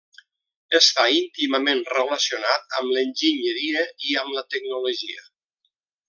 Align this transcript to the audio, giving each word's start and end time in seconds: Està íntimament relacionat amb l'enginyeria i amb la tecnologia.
Està 0.77 1.03
íntimament 1.17 1.83
relacionat 1.91 2.75
amb 2.81 2.91
l'enginyeria 2.97 3.83
i 4.13 4.17
amb 4.23 4.37
la 4.39 4.43
tecnologia. 4.55 5.27